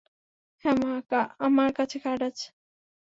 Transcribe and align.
হ্যাঁ, 0.65 0.77
আমার 1.39 1.69
কাছে 1.73 1.97
কার্ড 1.99 2.21
আছে। 2.23 2.47